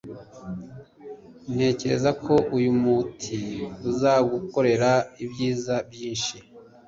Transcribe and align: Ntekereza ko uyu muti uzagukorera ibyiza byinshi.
Ntekereza 1.53 2.11
ko 2.23 2.33
uyu 2.57 2.71
muti 2.83 3.39
uzagukorera 3.89 4.91
ibyiza 5.25 5.75
byinshi. 5.91 6.35